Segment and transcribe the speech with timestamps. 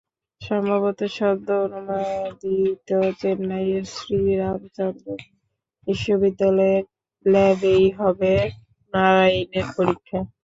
[0.41, 2.89] সম্ভবত সদ্য অনুমোদিত
[3.21, 5.05] চেন্নাইয়ের শ্রী রামাচন্দ্র
[5.87, 6.79] বিশ্ববিদ্যালয়
[7.25, 8.33] ল্যাবেই হবে
[8.93, 10.19] নারাইনের পরীক্ষা।